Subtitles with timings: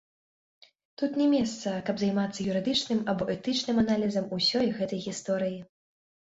[1.01, 5.59] Тут не месца, каб займацца юрыдычным або этычным аналізам усёй гэтай гісторыі.